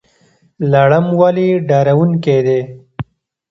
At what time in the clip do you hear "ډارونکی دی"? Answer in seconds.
1.67-2.61